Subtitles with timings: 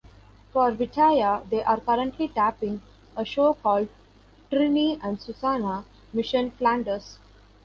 [0.51, 2.81] For Vitaya they are currently taping
[3.15, 3.87] a show called
[4.51, 7.19] "Trinny and Susannah: Mission Flanders".